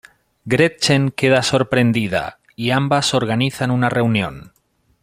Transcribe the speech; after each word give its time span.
Gretchen 0.45 1.11
queda 1.11 1.43
sorprendida 1.43 2.39
y 2.55 2.71
ambas 2.71 3.13
organizan 3.13 3.69
una 3.69 3.87
reunión. 3.87 4.51